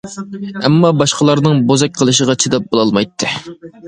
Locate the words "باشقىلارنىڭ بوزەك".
1.01-1.93